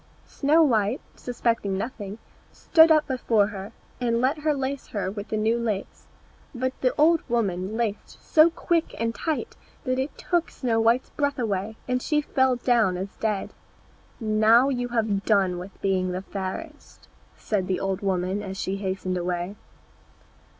[0.25, 2.17] Snow white, suspecting nothing,
[2.51, 6.07] stood up before her, and let her lace her with the new lace;
[6.55, 11.37] but the old woman laced so quick and tight that it took Snow white's breath
[11.37, 13.53] away, and she fell down as dead.
[14.19, 17.07] "Now you have done with being the fairest,"
[17.37, 19.55] said the old woman as she hastened away.